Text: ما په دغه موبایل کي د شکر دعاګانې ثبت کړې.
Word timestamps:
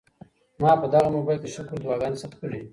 ما 0.61 0.71
په 0.81 0.87
دغه 0.93 1.07
موبایل 1.15 1.37
کي 1.41 1.47
د 1.49 1.53
شکر 1.55 1.75
دعاګانې 1.83 2.21
ثبت 2.21 2.37
کړې. 2.41 2.61